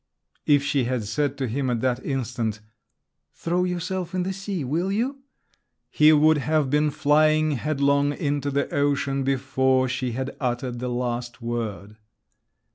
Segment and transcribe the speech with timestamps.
[0.47, 2.59] If she had said to him at that instant
[3.35, 5.21] "Throw yourself in the sea, will you?"
[5.91, 11.39] he would have been flying headlong into the ocean before she had uttered the last
[11.39, 11.97] word.